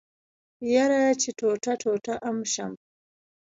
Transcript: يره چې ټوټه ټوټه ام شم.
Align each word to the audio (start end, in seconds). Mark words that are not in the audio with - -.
يره 0.73 1.01
چې 1.21 1.29
ټوټه 1.39 1.73
ټوټه 1.81 2.13
ام 2.29 2.37
شم. 2.53 2.71